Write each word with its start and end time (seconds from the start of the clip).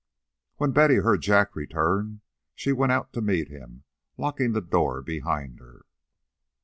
When 0.55 0.71
Betty 0.71 0.95
heard 0.95 1.21
Jack 1.21 1.55
return, 1.55 2.21
she 2.55 2.71
went 2.71 2.91
out 2.91 3.13
to 3.13 3.21
meet 3.21 3.49
him, 3.49 3.83
locking 4.17 4.53
the 4.53 4.59
door 4.59 5.03
behind 5.03 5.59
her. 5.59 5.85